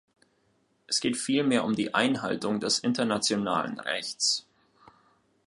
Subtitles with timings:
[0.87, 4.47] Es geht vielmehr um die Einhaltung des internationalen Rechts.